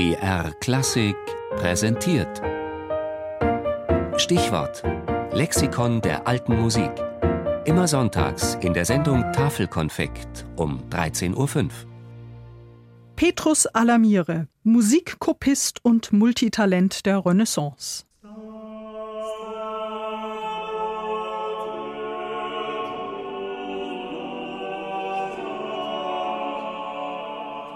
BR 0.00 0.54
Klassik 0.60 1.14
präsentiert. 1.56 2.40
Stichwort: 4.16 4.82
Lexikon 5.30 6.00
der 6.00 6.26
alten 6.26 6.58
Musik. 6.58 6.90
Immer 7.66 7.86
sonntags 7.86 8.56
in 8.62 8.72
der 8.72 8.86
Sendung 8.86 9.30
Tafelkonfekt 9.34 10.46
um 10.56 10.82
13.05 10.88 11.36
Uhr. 11.36 11.68
Petrus 13.14 13.66
Alamire, 13.66 14.48
Musikkopist 14.62 15.84
und 15.84 16.14
Multitalent 16.14 17.04
der 17.04 17.26
Renaissance. 17.26 18.06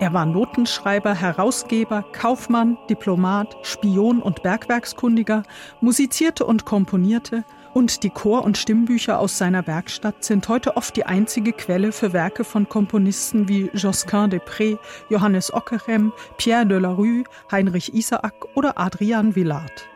Er 0.00 0.14
war 0.14 0.24
Notenschreiber, 0.24 1.14
Herausgeber, 1.14 2.06
Kaufmann, 2.12 2.78
Diplomat, 2.88 3.54
Spion 3.60 4.22
und 4.22 4.42
Bergwerkskundiger, 4.42 5.42
musizierte 5.82 6.46
und 6.46 6.64
komponierte, 6.64 7.44
und 7.74 8.02
die 8.02 8.08
Chor- 8.08 8.42
und 8.42 8.56
Stimmbücher 8.56 9.18
aus 9.18 9.36
seiner 9.36 9.66
Werkstatt 9.66 10.24
sind 10.24 10.48
heute 10.48 10.78
oft 10.78 10.96
die 10.96 11.04
einzige 11.04 11.52
Quelle 11.52 11.92
für 11.92 12.14
Werke 12.14 12.44
von 12.44 12.66
Komponisten 12.66 13.46
wie 13.46 13.70
Josquin 13.74 14.30
des 14.30 14.40
Prés, 14.40 14.78
Johannes 15.10 15.52
Ockerem, 15.52 16.12
Pierre 16.38 16.66
de 16.66 16.78
la 16.78 16.92
Rue, 16.92 17.24
Heinrich 17.52 17.92
Isaac 17.92 18.34
oder 18.54 18.78
Adrian 18.78 19.34
Villard. 19.34 19.86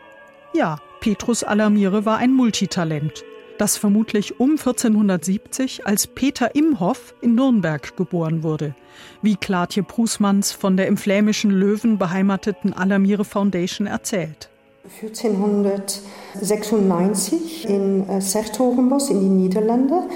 Ja, 0.52 0.76
Petrus 1.00 1.42
Alamire 1.42 2.04
war 2.04 2.18
ein 2.18 2.32
Multitalent 2.34 3.24
das 3.58 3.76
vermutlich 3.76 4.40
um 4.40 4.52
1470 4.52 5.86
als 5.86 6.06
Peter 6.06 6.54
Imhoff 6.54 7.14
in 7.20 7.34
Nürnberg 7.34 7.94
geboren 7.96 8.42
wurde, 8.42 8.74
wie 9.22 9.36
Klartje 9.36 9.82
Prusmanns 9.82 10.52
von 10.52 10.76
der 10.76 10.86
im 10.86 10.96
flämischen 10.96 11.50
Löwen 11.50 11.98
beheimateten 11.98 12.72
Alamire 12.72 13.24
Foundation 13.24 13.86
erzählt. 13.86 14.48
1496 15.00 17.68
in 17.68 18.08
äh, 18.08 18.20
Sertogenbos 18.20 19.10
in 19.10 19.20
den 19.20 19.36
Niederlanden. 19.38 20.10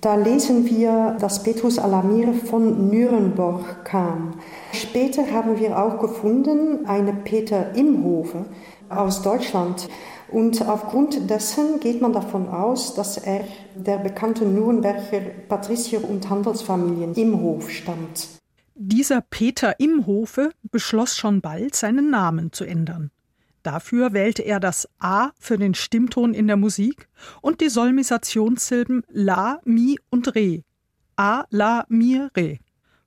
Da 0.00 0.14
lesen 0.14 0.64
wir, 0.66 1.16
dass 1.20 1.42
Petrus 1.42 1.78
Alamire 1.78 2.32
von 2.32 2.88
Nürnberg 2.88 3.84
kam. 3.84 4.34
Später 4.72 5.30
haben 5.32 5.58
wir 5.58 5.76
auch 5.76 5.98
gefunden 5.98 6.86
eine 6.86 7.12
Peter 7.12 7.74
Imhofe 7.74 8.44
aus 8.88 9.22
Deutschland. 9.22 9.88
Und 10.30 10.60
aufgrund 10.66 11.30
dessen 11.30 11.80
geht 11.80 12.02
man 12.02 12.12
davon 12.12 12.48
aus, 12.48 12.94
dass 12.94 13.16
er 13.16 13.44
der 13.74 13.98
bekannten 13.98 14.54
Nürnberger 14.54 15.20
Patrizier- 15.48 16.08
und 16.08 16.28
Handelsfamilien 16.28 17.14
Imhof 17.14 17.70
stammt. 17.70 18.28
Dieser 18.74 19.22
Peter 19.22 19.80
Imhofe 19.80 20.50
beschloss 20.62 21.16
schon 21.16 21.40
bald, 21.40 21.74
seinen 21.74 22.10
Namen 22.10 22.52
zu 22.52 22.64
ändern. 22.64 23.10
Dafür 23.62 24.12
wählte 24.12 24.42
er 24.42 24.60
das 24.60 24.88
A 24.98 25.30
für 25.38 25.58
den 25.58 25.74
Stimmton 25.74 26.32
in 26.32 26.46
der 26.46 26.56
Musik 26.56 27.08
und 27.42 27.60
die 27.60 27.68
Solmisationssilben 27.68 29.02
La, 29.08 29.60
Mi 29.64 29.98
und 30.10 30.34
Re. 30.34 30.62
A, 31.16 31.44
La, 31.50 31.84
Mi, 31.88 32.20
Re. 32.36 32.58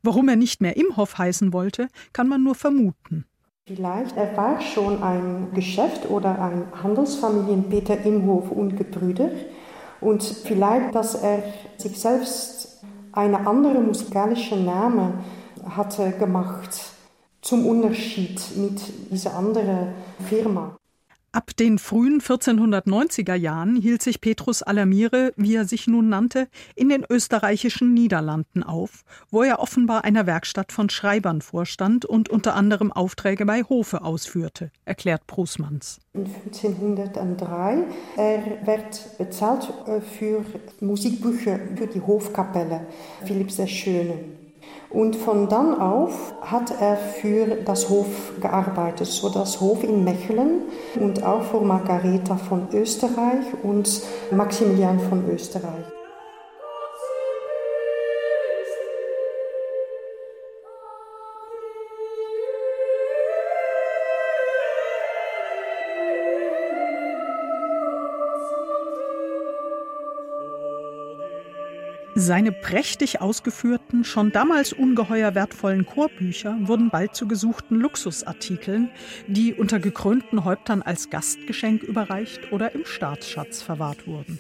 Warum 0.04 0.28
er 0.28 0.36
nicht 0.36 0.62
mehr 0.62 0.76
Imhoff 0.76 1.18
heißen 1.18 1.54
wollte, 1.54 1.88
kann 2.12 2.28
man 2.28 2.44
nur 2.44 2.56
vermuten. 2.56 3.26
Vielleicht 3.68 4.18
er 4.18 4.36
war 4.36 4.60
schon 4.60 5.04
ein 5.04 5.52
Geschäft 5.54 6.10
oder 6.10 6.42
ein 6.42 6.64
Handelsfamilien 6.82 7.70
Peter 7.70 8.04
Imhof 8.06 8.50
und 8.50 8.76
Gebrüder 8.76 9.30
und 10.02 10.24
vielleicht, 10.24 10.96
dass 10.96 11.14
er 11.14 11.44
sich 11.78 12.00
selbst 12.00 12.84
eine 13.12 13.46
andere 13.46 13.80
musikalische 13.80 14.56
Name 14.56 15.14
hatte 15.64 16.12
gemacht 16.12 16.92
zum 17.42 17.68
Unterschied 17.68 18.42
mit 18.58 18.82
dieser 19.12 19.36
anderen 19.36 19.94
Firma. 20.28 20.76
Ab 21.34 21.56
den 21.56 21.80
frühen 21.80 22.20
1490er 22.20 23.36
Jahren 23.36 23.78
hielt 23.78 24.02
sich 24.02 24.20
Petrus 24.20 24.64
Alamire, 24.64 25.32
wie 25.38 25.56
er 25.56 25.64
sich 25.64 25.88
nun 25.88 26.10
nannte, 26.10 26.50
in 26.76 26.90
den 26.90 27.06
österreichischen 27.10 27.94
Niederlanden 27.94 28.64
auf, 28.64 29.06
wo 29.30 29.42
er 29.42 29.62
offenbar 29.62 30.04
einer 30.04 30.28
Werkstatt 30.28 30.74
von 30.74 30.90
Schreibern 30.90 31.42
vorstand 31.42 32.04
und 32.04 32.28
unter 32.28 32.56
anderem 32.56 32.92
Aufträge 32.92 33.46
bei 33.46 33.64
Hofe 33.64 34.02
ausführte, 34.02 34.72
erklärt 34.84 35.26
Prusmanns. 35.26 36.02
1503 36.14 37.86
er 38.18 38.68
wird 38.68 39.18
bezahlt 39.18 39.72
äh, 39.88 40.02
für 40.02 40.44
Musikbücher 40.82 41.60
für 41.78 41.88
die 41.88 42.02
Hofkapelle 42.02 42.88
Philipps 43.24 43.56
der 43.56 43.68
Schönen. 43.68 44.41
Und 44.90 45.16
von 45.16 45.48
dann 45.48 45.80
auf 45.80 46.34
hat 46.42 46.72
er 46.80 46.98
für 46.98 47.46
das 47.66 47.90
Hof 47.90 48.34
gearbeitet, 48.42 49.08
so 49.08 49.30
das 49.30 49.62
Hof 49.62 49.84
in 49.84 50.04
Mechelen 50.04 50.64
und 51.00 51.24
auch 51.24 51.44
für 51.44 51.62
Margareta 51.62 52.36
von 52.36 52.68
Österreich 52.74 53.46
und 53.64 54.02
Maximilian 54.32 55.00
von 55.00 55.30
Österreich. 55.30 56.01
Seine 72.16 72.52
prächtig 72.52 73.22
ausgeführten, 73.22 74.04
schon 74.04 74.34
damals 74.34 74.74
ungeheuer 74.74 75.34
wertvollen 75.34 75.86
Chorbücher 75.86 76.58
wurden 76.60 76.90
bald 76.90 77.16
zu 77.16 77.26
gesuchten 77.26 77.80
Luxusartikeln, 77.80 78.90
die 79.28 79.54
unter 79.54 79.80
gekrönten 79.80 80.44
Häuptern 80.44 80.82
als 80.82 81.10
Gastgeschenk 81.10 81.84
überreicht 81.84 82.52
oder 82.52 82.76
im 82.76 82.86
Staatsschatz 82.86 83.62
verwahrt 83.62 84.08
wurden. 84.08 84.40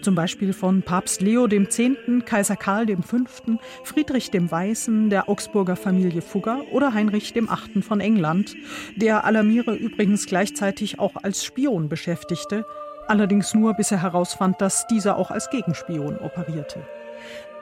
Zum 0.00 0.14
Beispiel 0.14 0.54
von 0.54 0.80
Papst 0.80 1.20
Leo 1.20 1.46
X., 1.46 1.78
Kaiser 2.24 2.56
Karl 2.56 2.86
V., 2.86 3.58
Friedrich 3.84 4.30
dem 4.30 4.50
Weißen, 4.50 5.10
der 5.10 5.28
Augsburger 5.28 5.76
Familie 5.76 6.22
Fugger 6.22 6.62
oder 6.72 6.94
Heinrich 6.94 7.34
VIII. 7.34 7.82
von 7.82 8.00
England, 8.00 8.56
der 8.96 9.24
Alamire 9.26 9.74
übrigens 9.74 10.24
gleichzeitig 10.24 10.98
auch 10.98 11.16
als 11.22 11.44
Spion 11.44 11.90
beschäftigte, 11.90 12.64
allerdings 13.08 13.52
nur 13.52 13.74
bis 13.74 13.92
er 13.92 14.00
herausfand, 14.00 14.62
dass 14.62 14.86
dieser 14.86 15.18
auch 15.18 15.30
als 15.30 15.50
Gegenspion 15.50 16.16
operierte. 16.16 16.80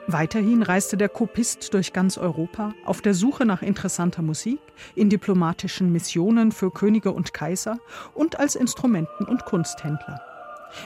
Weiterhin 0.07 0.63
reiste 0.63 0.97
der 0.97 1.09
Kopist 1.09 1.73
durch 1.73 1.93
ganz 1.93 2.17
Europa 2.17 2.73
auf 2.83 3.01
der 3.01 3.13
Suche 3.13 3.45
nach 3.45 3.61
interessanter 3.61 4.23
Musik, 4.23 4.59
in 4.95 5.09
diplomatischen 5.09 5.91
Missionen 5.91 6.51
für 6.51 6.71
Könige 6.71 7.11
und 7.11 7.33
Kaiser 7.33 7.77
und 8.15 8.39
als 8.39 8.55
Instrumenten- 8.55 9.25
und 9.25 9.45
Kunsthändler. 9.45 10.19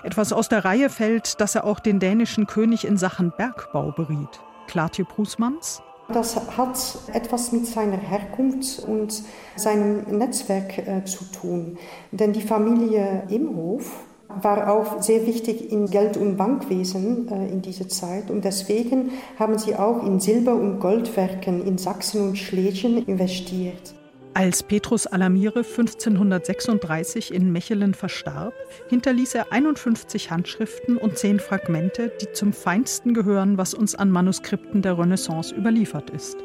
Etwas 0.03 0.33
aus 0.33 0.49
der 0.49 0.65
Reihe 0.65 0.89
fällt, 0.89 1.39
dass 1.39 1.55
er 1.55 1.63
auch 1.63 1.79
den 1.79 1.99
dänischen 1.99 2.47
König 2.47 2.85
in 2.85 2.97
Sachen 2.97 3.31
Bergbau 3.37 3.91
beriet. 3.91 4.41
Klartje 4.67 5.05
Prusmanns. 5.05 5.81
Das 6.09 6.35
hat 6.57 6.77
etwas 7.13 7.53
mit 7.53 7.65
seiner 7.65 7.97
Herkunft 7.97 8.79
und 8.79 9.23
seinem 9.55 10.17
Netzwerk 10.17 10.77
äh, 10.79 11.05
zu 11.05 11.23
tun. 11.31 11.77
Denn 12.11 12.33
die 12.33 12.41
Familie 12.41 13.23
Imhof 13.29 14.03
war 14.41 14.69
auch 14.71 15.01
sehr 15.01 15.25
wichtig 15.27 15.71
in 15.71 15.87
Geld- 15.89 16.17
und 16.17 16.37
Bankwesen 16.37 17.27
äh, 17.29 17.49
in 17.49 17.61
dieser 17.61 17.87
Zeit. 17.87 18.31
Und 18.31 18.43
deswegen 18.45 19.11
haben 19.37 19.57
sie 19.57 19.75
auch 19.75 20.05
in 20.05 20.19
Silber- 20.19 20.55
und 20.55 20.79
Goldwerken 20.79 21.65
in 21.65 21.77
Sachsen 21.77 22.29
und 22.29 22.37
Schlesien 22.37 23.05
investiert. 23.05 23.93
Als 24.35 24.63
Petrus 24.63 25.05
Alamire 25.05 25.59
1536 25.59 27.31
in 27.31 27.51
Mechelen 27.51 27.93
verstarb, 27.93 28.53
hinterließ 28.89 29.35
er 29.35 29.51
51 29.51 30.31
Handschriften 30.31 30.97
und 30.97 31.19
zehn 31.19 31.39
Fragmente, 31.39 32.11
die 32.19 32.31
zum 32.31 32.51
Feinsten 32.51 33.13
gehören, 33.13 33.59
was 33.59 33.75
uns 33.75 33.93
an 33.93 34.09
Manuskripten 34.09 34.81
der 34.81 34.97
Renaissance 34.97 35.53
überliefert 35.53 36.09
ist 36.09 36.37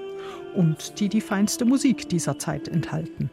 und 0.55 1.01
die 1.01 1.09
die 1.09 1.23
feinste 1.23 1.65
Musik 1.65 2.11
dieser 2.11 2.39
Zeit 2.39 2.69
enthalten. 2.69 3.31